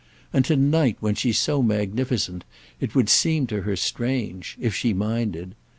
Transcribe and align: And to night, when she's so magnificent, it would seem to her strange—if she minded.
And 0.33 0.43
to 0.45 0.55
night, 0.57 0.97
when 0.99 1.13
she's 1.13 1.37
so 1.37 1.61
magnificent, 1.61 2.43
it 2.79 2.95
would 2.95 3.07
seem 3.07 3.45
to 3.45 3.61
her 3.61 3.75
strange—if 3.75 4.73
she 4.73 4.93
minded. 4.93 5.53